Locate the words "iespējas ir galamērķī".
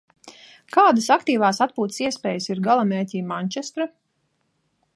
2.05-3.21